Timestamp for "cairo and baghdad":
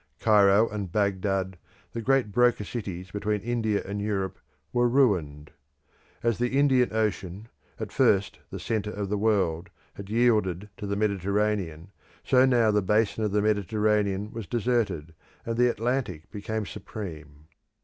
0.19-1.59